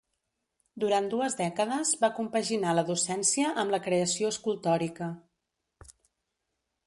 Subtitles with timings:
[0.83, 5.13] Durant dues dècades va compaginar la docència amb la creació escultòrica.